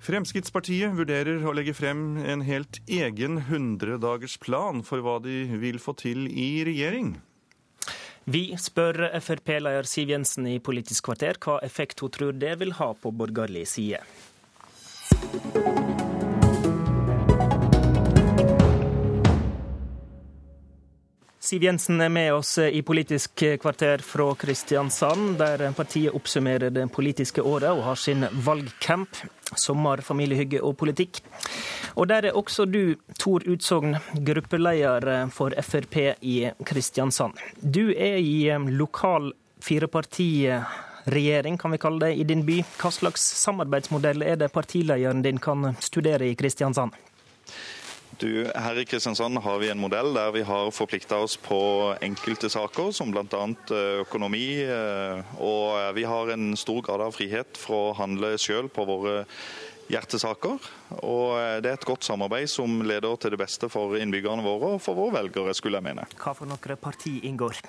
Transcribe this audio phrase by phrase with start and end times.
[0.00, 6.24] Fremskrittspartiet vurderer å legge frem en helt egen 100-dagersplan for hva de vil få til
[6.30, 7.18] i regjering.
[8.24, 12.92] Vi spør Frp-leder Siv Jensen i Politisk kvarter hva effekt hun tror det vil ha
[12.96, 14.00] på borgerlig side.
[21.50, 27.42] Siv Jensen er med oss i Politisk kvarter fra Kristiansand, der partiet oppsummerer det politiske
[27.42, 29.18] året og har sin valgcamp.
[29.58, 31.18] Sommer, familiehygge og politikk.
[31.98, 36.36] Og der er også du, Tor Utsogn, gruppeleder for Frp i
[36.70, 37.34] Kristiansand.
[37.58, 42.62] Du er i lokal firepartiregjering, kan vi kalle det, i din by.
[42.78, 46.94] Hva slags samarbeidsmodell er det partilederen din kan studere i Kristiansand?
[48.20, 51.56] Du, her i Kristiansand har vi en modell der vi har forplikta oss på
[52.04, 53.24] enkelte saker, som bl.a.
[53.24, 54.60] Eh, økonomi.
[54.60, 59.22] Eh, og vi har en stor grad av frihet for å handle sjøl på våre
[59.88, 60.60] hjertesaker.
[61.00, 64.74] Og eh, det er et godt samarbeid som leder til det beste for innbyggerne våre
[64.76, 66.04] og for våre velgere, skulle jeg mene.
[66.20, 67.64] Hva for noen parti inngår?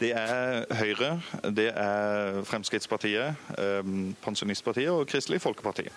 [0.00, 1.10] Det er Høyre,
[1.54, 5.88] det er Fremskrittspartiet, ehm, Pensjonistpartiet og Kristelig Folkeparti.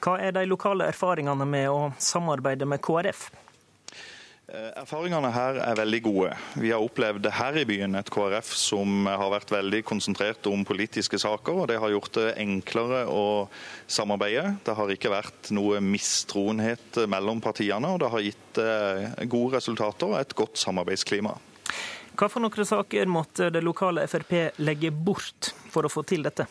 [0.00, 3.30] Hva er de lokale erfaringene med å samarbeide med KrF?
[4.50, 6.30] Eh, erfaringene her er veldig gode.
[6.58, 11.20] Vi har opplevd her i byen et KrF som har vært veldig konsentrert om politiske
[11.22, 11.60] saker.
[11.62, 13.46] og Det har gjort det enklere å
[13.86, 14.56] samarbeide.
[14.66, 20.10] Det har ikke vært noe mistroenhet mellom partiene, og det har gitt eh, gode resultater
[20.10, 21.36] og et godt samarbeidsklima.
[22.20, 26.44] Hva for noen saker måtte det lokale Frp legge bort for å få til dette?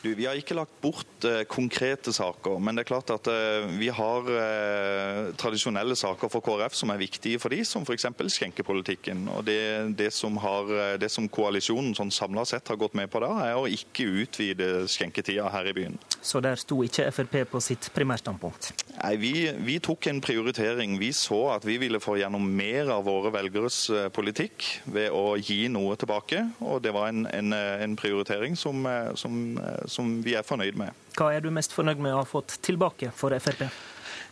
[0.00, 3.66] Du, vi har ikke lagt bort eh, konkrete saker, men det er klart at eh,
[3.80, 8.06] vi har eh, tradisjonelle saker for KrF som er viktige for de, som f.eks.
[8.38, 9.26] skjenkepolitikken.
[9.34, 9.58] Og det,
[9.98, 13.34] det, som har, eh, det, som koalisjonen sånn samla sett har gått med på da,
[13.50, 15.98] er å ikke utvide skjenketida her i byen.
[16.22, 18.87] Så der sto ikke Frp på sitt primærstandpunkt?
[18.98, 19.32] Nei, vi,
[19.64, 20.96] vi tok en prioritering.
[21.00, 25.36] Vi så at vi ville få gjennom mer av våre velgeres eh, politikk ved å
[25.38, 28.86] gi noe tilbake, og det var en, en, en prioritering som,
[29.18, 29.38] som
[29.86, 30.96] som vi er fornøyd med.
[31.18, 33.66] Hva er du mest fornøyd med å ha fått tilbake for Frp?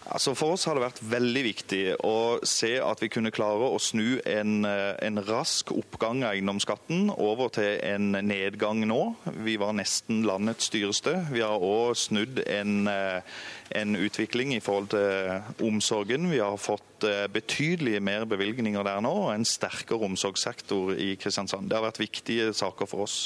[0.07, 3.81] Altså For oss har det vært veldig viktig å se at vi kunne klare å
[3.83, 9.01] snu en, en, rask oppgang av eiendomsskatten over til en nedgang nå.
[9.43, 11.17] Vi var nesten landets dyreste.
[11.33, 16.31] Vi har òg snudd en, en utvikling i forhold til omsorgen.
[16.31, 21.69] Vi har fått eh, betydelig mer bevilgninger der nå, og en sterkere omsorgssektor i Kristiansand.
[21.69, 23.19] Det har vært viktige saker for oss.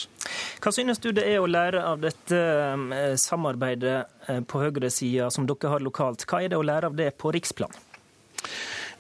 [0.63, 3.99] Hva synes du det er å lære av dette eh, samarbeidet
[4.29, 6.27] eh, på høyresida som dere har lokalt?
[6.27, 7.75] Hva er det å lære av det på riksplan?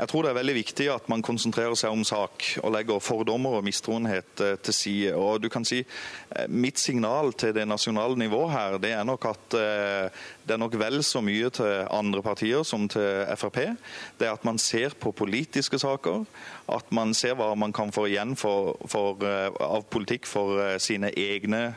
[0.00, 3.58] Jeg tror det er veldig viktig at man konsentrerer seg om sak og legger fordommer
[3.58, 5.10] og mistroenhet eh, til side.
[5.12, 9.26] Og du kan si eh, Mitt signal til det nasjonale nivået her, det er nok
[9.28, 13.60] at eh, det er nok vel så mye til andre partier som til Frp.
[14.16, 16.24] Det er at man ser på politiske saker,
[16.72, 21.74] at man ser hva man kan få igjen for, for, av politikk for sine egne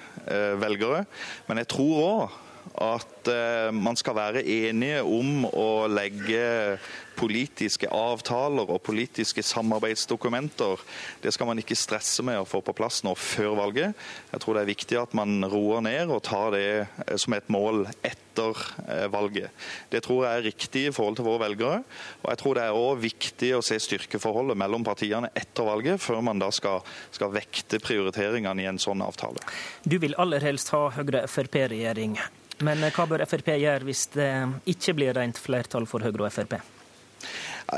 [0.63, 1.03] velgere.
[1.49, 2.41] Men jeg tror òg
[2.81, 3.29] at
[3.75, 6.79] man skal være enige om å legge
[7.15, 10.81] politiske avtaler og politiske samarbeidsdokumenter,
[11.23, 13.97] det skal man ikke stresse med å få på plass nå før valget.
[14.31, 17.49] Jeg tror det er viktig at man roer ned og tar det eh, som et
[17.53, 19.53] mål etter eh, valget.
[19.93, 21.81] Det tror jeg er riktig i forhold til våre velgere.
[22.21, 26.23] Og jeg tror det er òg viktig å se styrkeforholdet mellom partiene etter valget, før
[26.25, 29.43] man da skal, skal vekte prioriteringene i en sånn avtale.
[29.83, 32.17] Du vil aller helst ha Høyre-Frp-regjering.
[32.63, 34.29] Men hva bør Frp gjøre hvis det
[34.69, 36.59] ikke blir rent flertall for Høyre og Frp?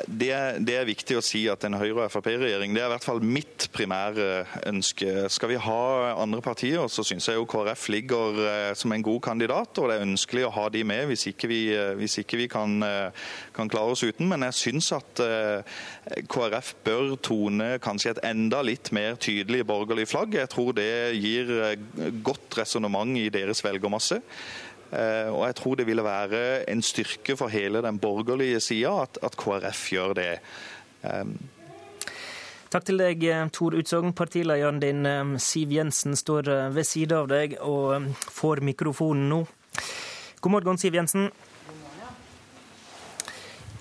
[0.07, 0.31] Det,
[0.66, 3.22] det, er viktig å si at en Høyre- og Frp-regjering det er i hvert fall
[3.22, 5.28] mitt primære ønske.
[5.31, 9.22] Skal vi ha andre partier, så syns jeg jo KrF ligger eh, som en god
[9.28, 9.78] kandidat.
[9.78, 12.50] Og det er ønskelig å ha de med hvis ikke vi, eh, hvis ikke vi
[12.51, 14.28] kan, eh, kan, klare oss uten.
[14.31, 15.22] Men jeg syns at
[16.31, 20.35] KrF bør tone kanskje et enda litt mer tydelig borgerlig flagg.
[20.38, 21.50] Jeg tror det gir
[22.25, 24.22] godt resonnement i deres velgermasse.
[24.95, 29.19] Eh, og jeg tror det ville være en styrke for hele den borgerlige sida at,
[29.24, 30.31] at, KrF gjør det.
[32.71, 34.15] Takk til deg, Tor Utsogn.
[34.18, 35.06] Partilederen din,
[35.39, 39.44] Siv Jensen, står ved siden av deg og får mikrofonen nå.
[40.42, 41.30] God morgen, Siv Jensen.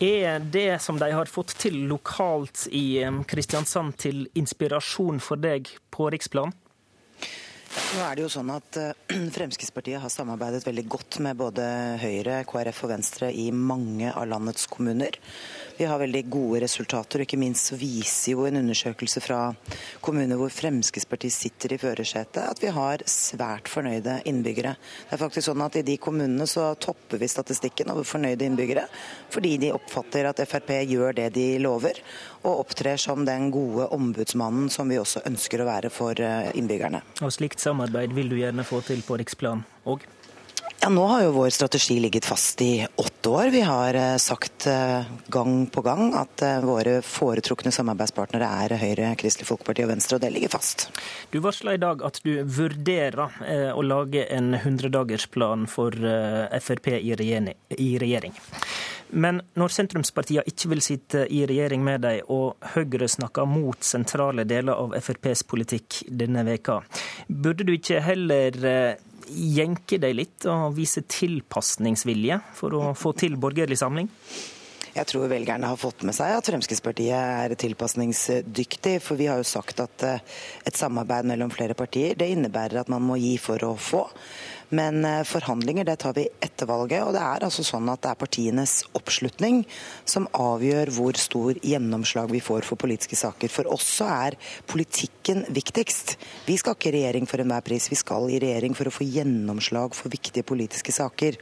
[0.04, 2.98] Er det som de har fått til lokalt i
[3.30, 6.52] Kristiansand til inspirasjon for deg på riksplan?
[7.74, 8.76] Nå er det jo sånn at
[9.36, 11.64] Fremskrittspartiet har samarbeidet veldig godt med både
[12.02, 15.18] Høyre, KrF og Venstre i mange av landets kommuner.
[15.74, 19.38] Vi har veldig gode resultater, og ikke minst viser jo en undersøkelse fra
[20.04, 24.76] kommuner hvor Fremskrittspartiet sitter i førersetet, at vi har svært fornøyde innbyggere.
[25.08, 28.86] Det er faktisk sånn at I de kommunene så topper vi statistikken over fornøyde innbyggere,
[29.34, 31.98] fordi de oppfatter at Frp gjør det de lover,
[32.44, 37.02] og opptrer som den gode ombudsmannen som vi også ønsker å være for eh, innbyggerne.
[37.24, 40.04] Og Slikt samarbeid vil du gjerne få til på riksplan òg?
[40.84, 43.48] Ja, Nå har jo vår strategi ligget fast i åtte år.
[43.54, 49.48] Vi har eh, sagt eh, gang på gang at våre foretrukne samarbeidspartnere er Høyre, Kristelig
[49.48, 50.90] Folkeparti og Venstre, og det ligger fast.
[51.32, 55.96] Du varsla i dag at du vurderer å lage en hundredagersplan for
[56.60, 58.36] Frp i regjering.
[59.10, 64.46] Men når sentrumspartiene ikke vil sitte i regjering med dem, og Høyre snakker mot sentrale
[64.48, 66.80] deler av FrPs politikk denne veka,
[67.28, 68.58] burde du ikke heller
[69.28, 74.10] jenke deg litt og vise tilpasningsvilje for å få til borgerlig samling?
[74.94, 77.14] Jeg tror velgerne har fått med seg at Fremskrittspartiet
[77.50, 79.00] er tilpasningsdyktig.
[79.02, 80.20] For vi har jo sagt at eh,
[80.62, 84.04] et samarbeid mellom flere partier det innebærer at man må gi for å få.
[84.70, 87.04] Men eh, forhandlinger det tar vi etter valget.
[87.04, 89.62] Og det er altså sånn at det er partienes oppslutning
[90.08, 93.52] som avgjør hvor stor gjennomslag vi får for politiske saker.
[93.52, 94.38] For oss så er
[94.70, 96.16] politikken viktigst.
[96.48, 97.90] Vi skal ikke i regjering for enhver pris.
[97.92, 101.40] Vi skal i regjering for å få gjennomslag for viktige politiske saker.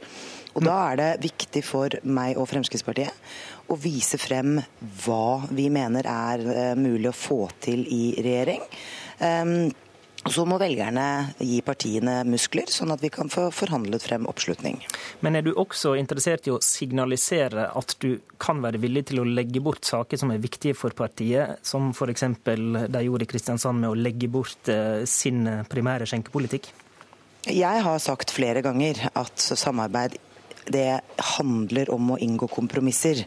[0.53, 4.59] Og Da er det viktig for meg og Fremskrittspartiet å vise frem
[5.05, 8.61] hva vi mener er eh, mulig å få til i regjering.
[9.23, 9.71] Um,
[10.31, 11.05] så må velgerne
[11.43, 14.79] gi partiene muskler, sånn at vi kan få forhandlet frem oppslutning.
[15.25, 19.27] Men er du også interessert i å signalisere at du kan være villig til å
[19.27, 22.27] legge bort saker som er viktige for partiet, som f.eks.
[22.45, 26.71] de gjorde i Kristiansand med å legge bort eh, sin primære skjenkepolitikk?
[27.51, 30.15] Jeg har sagt flere ganger at samarbeid
[30.71, 31.01] det
[31.35, 33.25] handler om å inngå kompromisser.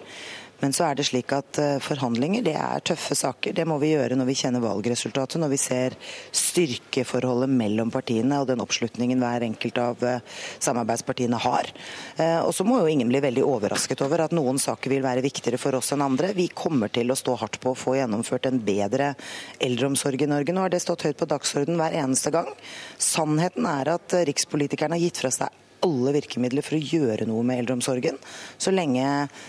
[0.62, 3.52] Men så er det slik at eh, forhandlinger det er tøffe saker.
[3.56, 5.96] Det må vi gjøre når vi kjenner valgresultatet, når vi ser
[6.34, 10.22] styrkeforholdet mellom partiene og den oppslutningen hver enkelt av eh,
[10.64, 11.68] samarbeidspartiene har.
[12.16, 15.24] Eh, og så må jo ingen bli veldig overrasket over at noen saker vil være
[15.26, 16.32] viktigere for oss enn andre.
[16.36, 19.12] Vi kommer til å stå hardt på å få gjennomført en bedre
[19.60, 20.56] eldreomsorg i Norge.
[20.56, 22.48] Nå har det stått høyt på dagsorden hver eneste gang.
[22.96, 27.62] Sannheten er at rikspolitikerne har gitt fra seg alle virkemidler for å gjøre noe med
[27.62, 28.18] eldreomsorgen,
[28.58, 29.06] så lenge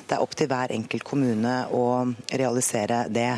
[0.07, 1.87] det er opp til hver enkelt kommune å
[2.31, 3.31] realisere det.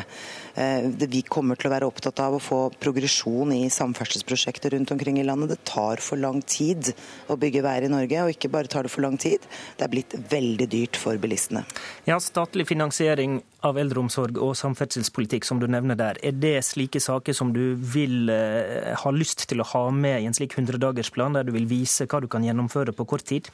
[0.54, 5.20] Eh, vi kommer til å være opptatt av å få progresjon i samferdselsprosjekter rundt omkring
[5.20, 5.54] i landet.
[5.54, 6.92] Det tar for lang tid
[7.30, 9.44] å bygge veier i Norge, og ikke bare tar det for lang tid,
[9.78, 11.64] det er blitt veldig dyrt for bilistene.
[12.08, 17.36] Ja, Statlig finansiering av eldreomsorg og samferdselspolitikk, som du nevner der, er det slike saker
[17.36, 21.48] som du vil eh, ha lyst til å ha med i en slik 100-dagersplan, der
[21.48, 23.50] du vil vise hva du kan gjennomføre på kort tid?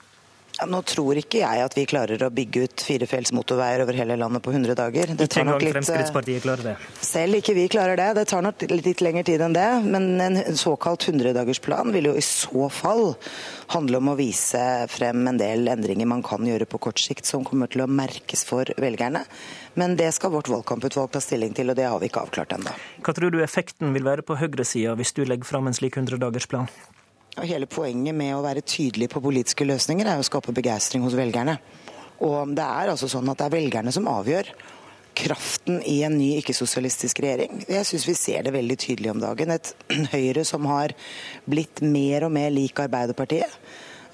[0.56, 4.17] Ja, nå tror ikke jeg at vi klarer å bygge ut firefelts motorveier over hele
[4.17, 5.12] landet på 100 dager.
[5.12, 6.75] Det engang Fremskrittspartiet klarer det?
[7.05, 8.06] Selv ikke vi klarer det.
[8.17, 9.67] Det tar nok litt lengre tid enn det.
[9.85, 13.12] Men en såkalt 100-dagersplan vil jo i så fall
[13.75, 17.44] handle om å vise frem en del endringer man kan gjøre på kort sikt, som
[17.44, 19.26] kommer til å merkes for velgerne.
[19.76, 22.73] Men det skal vårt valgkamputvalg ta stilling til, og det har vi ikke avklart ennå.
[23.05, 26.73] Hva tror du effekten vil være på høyresida hvis du legger fram en slik 100-dagersplan?
[27.37, 31.17] Og Hele poenget med å være tydelig på politiske løsninger er å skape begeistring hos
[31.19, 31.59] velgerne.
[32.25, 34.49] Og det er altså sånn at det er velgerne som avgjør
[35.17, 37.62] kraften i en ny ikke-sosialistisk regjering.
[37.69, 39.53] Jeg syns vi ser det veldig tydelig om dagen.
[39.53, 39.73] Et
[40.15, 40.97] Høyre som har
[41.49, 43.53] blitt mer og mer lik Arbeiderpartiet.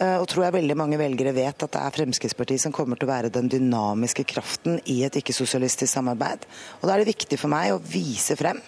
[0.03, 3.07] Eh, og tror jeg veldig mange velgere vet at det er Fremskrittspartiet som kommer til
[3.07, 6.47] å være den dynamiske kraften i et ikke-sosialistisk samarbeid.
[6.81, 8.63] Og da er det viktig for meg å vise frem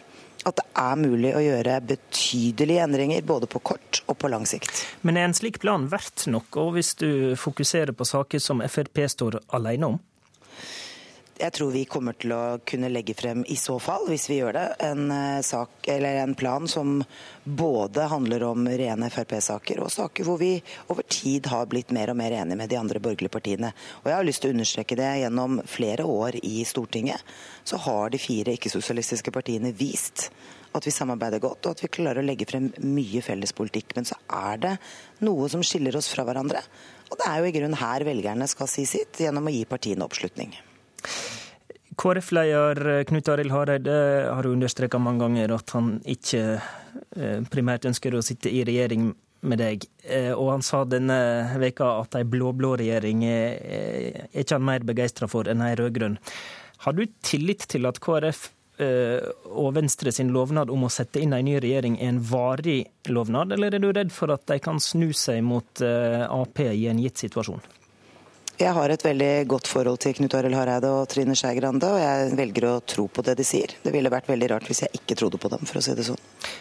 [0.44, 4.84] at det er mulig å gjøre betydelige endringer både på kort og på lang sikt.
[5.02, 7.10] Men er en slik plan verdt noe hvis du
[7.40, 10.02] fokuserer på saker som Frp står alene om?
[11.34, 14.54] Jeg tror vi kommer til å kunne legge frem, i så fall, hvis vi gjør
[14.54, 17.02] det, en, eh, sak, en plan som
[17.44, 22.16] både handler om rene Frp-saker og saker hvor vi over tid har blitt mer og
[22.16, 23.72] mer enige med de andre borgerlige partiene.
[24.04, 25.10] Og jeg har lyst til å understreke det.
[25.24, 27.20] Gjennom flere år i Stortinget
[27.64, 30.30] så har de fire ikke-sosialistiske partiene vist
[30.74, 33.94] at vi samarbeider godt, og at vi klarer å legge frem mye felles politikk.
[33.96, 34.76] Men så er det
[35.26, 36.62] noe som skiller oss fra hverandre.
[37.10, 40.06] Og det er jo i grunnen her velgerne skal si sitt, gjennom å gi partiene
[40.06, 40.54] oppslutning.
[41.96, 43.98] KrF-leder Knut Arild Hareide
[44.30, 49.12] har understreka mange ganger at han ikke eh, primært ønsker å sitte i regjering
[49.44, 49.86] med deg.
[50.02, 51.18] Eh, og han sa denne
[51.60, 56.18] veka at ei blå-blå regjering er ikke han mer begeistra for enn ei rød-grønn.
[56.84, 58.50] Har du tillit til at KrF
[59.54, 63.54] og Venstre sin lovnad om å sette inn en ny regjering er en varig lovnad,
[63.54, 67.22] eller er du redd for at de kan snu seg mot Ap i en gitt
[67.22, 67.62] situasjon?
[68.54, 71.98] Jeg har et veldig godt forhold til Knut Arild Hareide og Trine Skei Grande, og
[71.98, 73.72] jeg velger å tro på det de sier.
[73.82, 76.06] Det ville vært veldig rart hvis jeg ikke trodde på dem, for å si det
[76.06, 76.20] sånn.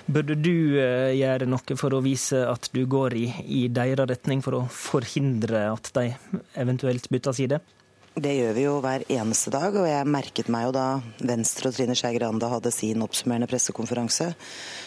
[0.10, 4.58] Burde du gjøre noe for å vise at du går i, i deres retning, for
[4.58, 6.08] å forhindre at de
[6.66, 7.62] eventuelt bytter side?
[8.14, 10.84] Det gjør vi jo hver eneste dag, og jeg merket meg jo da
[11.26, 14.28] Venstre og Trine Skei Grande hadde sin oppsummerende pressekonferanse,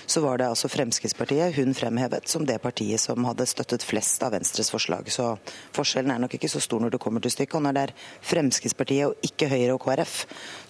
[0.06, 4.30] så var det altså Fremskrittspartiet hun fremhevet som det partiet som hadde støttet flest av
[4.36, 5.10] Venstres forslag.
[5.10, 5.32] Så
[5.74, 7.56] forskjellen er nok ikke så stor når det kommer til stykket.
[7.58, 7.94] Og når det er
[8.30, 10.14] Fremskrittspartiet og ikke Høyre og KrF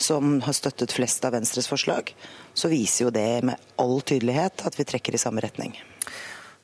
[0.09, 2.15] som har støttet flest av Venstres forslag,
[2.57, 5.77] så viser jo det med all tydelighet at vi trekker i samme retning.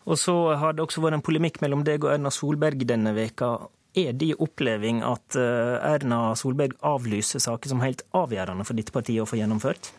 [0.09, 3.59] Og så har det også vært en polemikk mellom deg og Erna Solberg denne veka
[3.95, 9.19] er din oppleving at eh, Erna Solberg avlyser saker som helt avgjørende for ditt parti
[9.21, 9.93] å få gjennomført?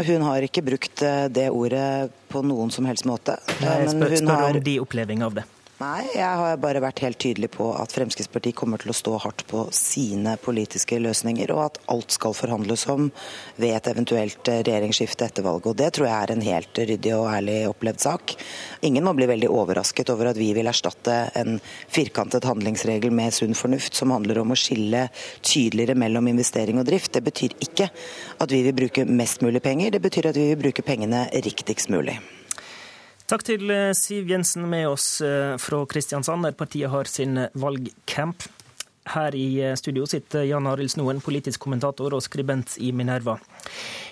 [0.00, 3.36] Hun har ikke brukt eh, det ordet på noen som helst måte.
[3.60, 4.60] Nei, jeg spør, spør har...
[4.60, 5.46] om din oppleving av det.
[5.80, 9.46] Nei, jeg har bare vært helt tydelig på at Fremskrittspartiet kommer til å stå hardt
[9.48, 13.06] på sine politiske løsninger, og at alt skal forhandles om
[13.56, 15.70] ved et eventuelt regjeringsskifte etter valget.
[15.70, 18.34] Og Det tror jeg er en helt ryddig og ærlig opplevd sak.
[18.84, 21.56] Ingen må bli veldig overrasket over at vi vil erstatte en
[21.88, 25.06] firkantet handlingsregel med sunn fornuft, som handler om å skille
[25.40, 27.14] tydeligere mellom investering og drift.
[27.16, 27.88] Det betyr ikke
[28.36, 31.88] at vi vil bruke mest mulig penger, det betyr at vi vil bruke pengene riktigst
[31.88, 32.18] mulig.
[33.30, 38.42] Takk til eh, Siv Jensen med oss eh, fra Kristiansand, der partiet har sin valgcamp.
[39.12, 43.36] Her i eh, studio sitter Jan Arild Snoen, politisk kommentator og skribent i Minerva.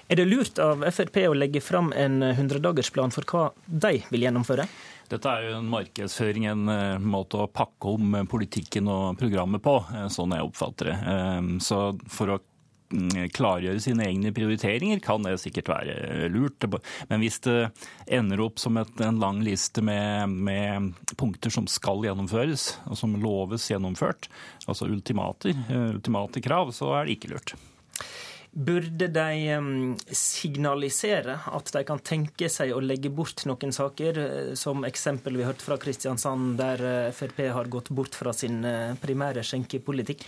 [0.07, 4.69] Er det lurt av Frp å legge fram en 100-dagersplan for hva de vil gjennomføre?
[5.11, 9.81] Dette er jo en markedsføring, en måte å pakke om politikken og programmet på,
[10.15, 10.97] sånn jeg oppfatter det.
[11.65, 11.81] Så
[12.13, 12.39] for å
[13.37, 16.65] klargjøre sine egne prioriteringer, kan det sikkert være lurt.
[17.11, 17.59] Men hvis det
[18.07, 23.19] ender opp som et, en lang liste med, med, punkter som skal gjennomføres, og som
[23.21, 24.31] loves gjennomført,
[24.67, 27.57] altså ultimater, eh, ultimate krav, så er det ikke lurt.
[28.49, 29.27] Burde de
[30.17, 35.47] signalisere at de kan tenke seg å legge bort noen saker, eh, som eksempel vi
[35.47, 38.63] hørte fra Kristiansand, der eh, Frp har gått bort fra sin
[39.03, 40.25] primære skjenkepolitikk?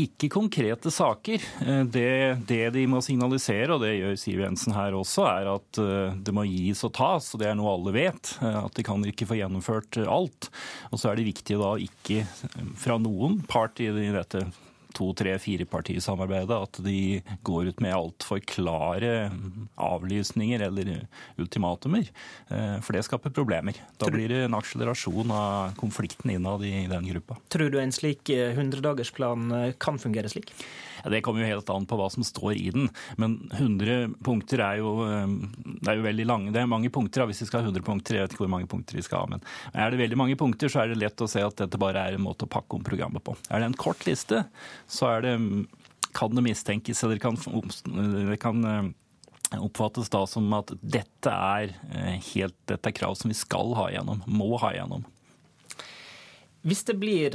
[0.00, 1.42] Ikke konkrete saker.
[1.66, 5.80] Eh, det, det, de må signalisere, og det gjør Siv Jensen her også, er at
[5.82, 7.28] eh, det må gis og tas.
[7.34, 8.34] og Det er noe alle vet.
[8.40, 10.48] Eh, at de kan ikke få gjennomført alt.
[10.90, 12.24] Og så er det viktig da ikke
[12.80, 14.46] fra noen part i dette
[14.96, 19.30] to, tre, fire firepartisamarbeidet at de går ut med altfor klare
[19.76, 21.06] avlysninger eller
[21.40, 22.08] ultimatumer.
[22.48, 23.76] Eh, for det skaper problemer.
[23.98, 27.38] Da blir det en akselerasjon av konflikten innad i den gruppa.
[27.52, 30.54] Tror du en slik 100-dagersplan eh, kan fungere slik?
[31.02, 32.88] Det kommer jo helt an på hva som står i den.
[33.18, 35.34] Men 100 punkter er jo, eh,
[35.82, 36.52] det er jo veldig lange.
[36.54, 38.18] Det er mange punkter hvis vi skal ha 100 punkter.
[38.18, 39.32] Jeg vet ikke hvor mange punkter vi skal ha.
[39.34, 39.44] Men
[39.74, 42.18] er det veldig mange punkter, så er det lett å se at dette bare er
[42.18, 43.36] en måte å pakke om programmet på.
[43.50, 44.44] Er det en kort liste,
[44.86, 45.36] så det,
[46.12, 47.38] kan det mistenkes, eller kan,
[48.40, 48.90] kan eh,
[49.60, 53.90] oppfattes da som at dette er, eh, helt, dette er krav som vi skal ha
[53.90, 55.06] igjennom, må ha igjennom.
[56.62, 57.34] Hvis det blir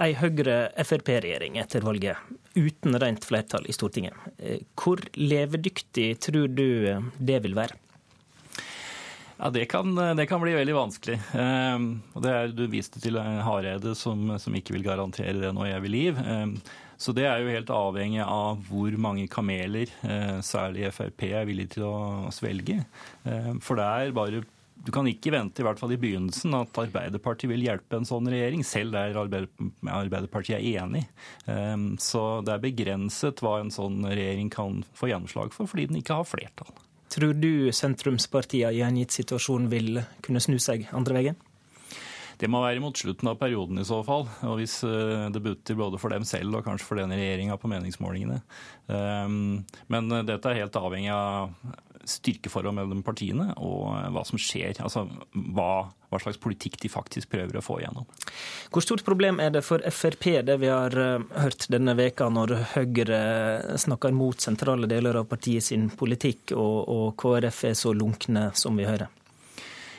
[0.00, 2.16] ei Høyre-Frp-regjering etter valget,
[2.54, 4.14] uten rent flertall i Stortinget.
[4.38, 7.78] Eh, hvor levedyktig tror du eh, det vil være?
[9.38, 11.18] Ja, det kan, det kan, bli veldig vanskelig.
[11.34, 15.66] Um, og det er, Du viste til Hareide som, som, ikke vil garantere det nå
[15.66, 16.18] i evig liv.
[16.22, 16.56] Um,
[17.02, 21.72] så det er jo helt avhengig av hvor mange kameler uh, særlig Frp er villig
[21.74, 21.96] til å
[22.34, 22.84] svelge.
[23.24, 24.44] Um, for det er bare
[24.82, 28.26] du kan ikke vente, i hvert fall i begynnelsen, at Arbeiderpartiet vil hjelpe en sånn
[28.30, 31.04] regjering, selv der Arbeiderpartiet er enig.
[31.46, 36.00] Ehm, så det er begrenset hva en sånn regjering kan få gjennomslag for, fordi den
[36.02, 36.74] ikke har flertall.
[37.12, 41.40] Tror du sentrumspartiene i en gitt situasjon vil kunne snu seg andre veien?
[42.40, 44.24] Det må være mot slutten av perioden i så fall.
[44.48, 47.70] Og hvis eh, det butter både for dem selv og kanskje for denne regjeringa på
[47.70, 48.40] meningsmålingene.
[48.90, 49.60] Ehm,
[49.92, 51.52] men dette er helt avhengig av
[52.08, 54.80] styrkeforhold mellom partiene og eh, hva som skjer.
[54.84, 58.08] Altså hva, hva, slags politikk de faktisk prøver å få igjennom.
[58.72, 62.56] Hvor stort problem er det for Frp, det vi har eh, hørt denne veka når
[62.74, 63.22] Høyre
[63.80, 68.78] snakker mot sentrale deler av partiet sin politikk, og, og KrF er så lunkne som
[68.78, 69.10] vi hører?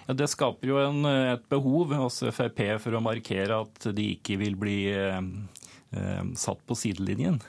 [0.08, 4.38] Ja, Det skaper jo en, et behov hos Frp for å markere at de ikke
[4.42, 5.22] vil bli eh,
[6.40, 7.42] satt på sidelinjen.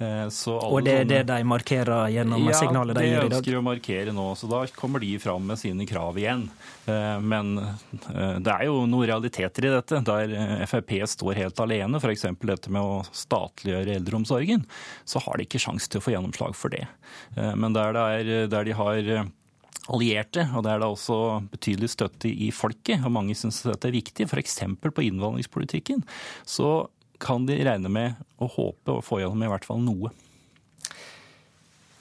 [0.00, 3.20] og det er det de markerer gjennom ja, signalet de gir i dag?
[3.22, 4.24] Ja, det ønsker de å markere nå.
[4.40, 6.48] Så da kommer de fram med sine krav igjen.
[7.22, 7.52] Men
[8.42, 10.34] det er jo noen realiteter i dette, der
[10.70, 12.02] Frp står helt alene.
[12.02, 12.26] F.eks.
[12.42, 14.66] dette med å statliggjøre eldreomsorgen.
[15.06, 16.88] Så har de ikke sjanse til å få gjennomslag for det.
[17.38, 19.14] Men der, det er, der de har
[19.92, 21.18] allierte, og det er da også
[21.52, 24.60] betydelig støtte i folket, og mange syns dette er viktig, f.eks.
[24.80, 26.04] på innvandringspolitikken,
[26.48, 26.86] så
[27.24, 30.12] kan de regne med å håpe å få gjennom i hvert fall noe.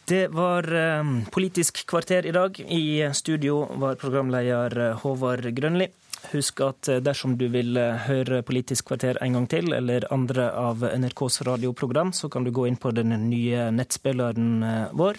[0.05, 2.59] Det var eh, Politisk kvarter i dag.
[2.59, 5.87] I studio var programleder eh, Håvard Grønli.
[6.33, 7.77] Husk at eh, dersom du vil
[8.07, 12.67] høre Politisk kvarter en gang til, eller andre av NRKs radioprogram, så kan du gå
[12.67, 15.15] inn på den nye nettspilleren vår.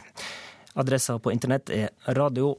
[0.75, 2.54] Adressa på internett er radio.nrk.no.